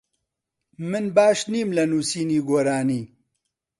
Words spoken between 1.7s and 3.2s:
لە نووسینی گۆرانی.